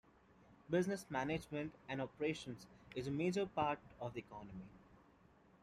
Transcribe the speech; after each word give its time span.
Business 0.67 1.05
management 1.11 1.75
and 1.87 2.01
operations 2.01 2.65
is 2.95 3.05
a 3.05 3.11
major 3.11 3.45
part 3.45 3.77
of 3.99 4.15
the 4.15 4.21
economy. 4.21 4.65